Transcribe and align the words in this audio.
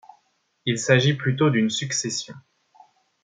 Il 0.65 0.79
s'agit 0.79 1.13
plutôt 1.13 1.51
d'une 1.51 1.69
succession. 1.69 2.33